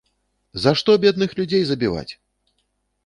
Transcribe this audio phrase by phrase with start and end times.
[0.63, 2.09] За што бедных людзей забіваць?